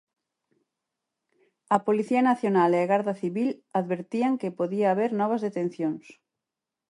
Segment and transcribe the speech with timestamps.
[1.75, 6.05] A Policía Nacional e a Garda Civil advertían que podía haber novas detencións.